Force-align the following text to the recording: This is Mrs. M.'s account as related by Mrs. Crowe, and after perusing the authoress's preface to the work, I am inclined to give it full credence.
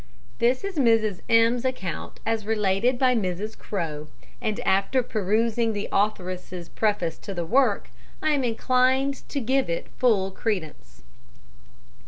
This 0.39 0.63
is 0.63 0.79
Mrs. 0.79 1.21
M.'s 1.29 1.63
account 1.63 2.19
as 2.25 2.43
related 2.47 2.97
by 2.97 3.13
Mrs. 3.15 3.55
Crowe, 3.55 4.07
and 4.41 4.59
after 4.61 5.03
perusing 5.03 5.73
the 5.73 5.87
authoress's 5.91 6.69
preface 6.69 7.19
to 7.19 7.35
the 7.35 7.45
work, 7.45 7.91
I 8.19 8.31
am 8.31 8.43
inclined 8.43 9.29
to 9.29 9.39
give 9.39 9.69
it 9.69 9.89
full 9.99 10.31
credence. 10.31 11.03